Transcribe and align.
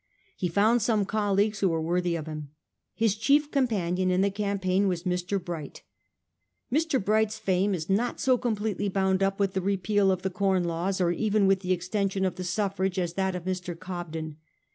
He 0.35 0.47
found 0.47 0.81
some 0.81 1.05
colleagues 1.05 1.59
who 1.59 1.69
were 1.69 1.79
worthy 1.79 2.15
of 2.15 2.25
him. 2.25 2.49
His 2.95 3.13
chief 3.15 3.51
companion 3.51 4.09
in 4.09 4.21
the 4.21 4.31
campaign 4.31 4.87
was 4.87 5.03
Mr. 5.03 5.39
Bright. 5.39 5.83
Mr. 6.73 6.99
Bright's 6.99 7.37
fame 7.37 7.75
is 7.75 7.87
not 7.87 8.19
so 8.19 8.35
completely 8.39 8.89
bound 8.89 9.21
up 9.21 9.39
with 9.39 9.53
the 9.53 9.61
repeal 9.61 10.09
of 10.11 10.23
the 10.23 10.31
Com 10.31 10.63
Laws, 10.63 10.99
or 10.99 11.11
even 11.11 11.45
with 11.45 11.59
the 11.59 11.71
extension 11.71 12.25
of 12.25 12.33
the 12.35 12.43
suffrage, 12.43 12.97
as 12.97 13.13
that 13.13 13.35
of 13.35 13.45
Mr. 13.45 13.77
Cobden. 13.77 14.37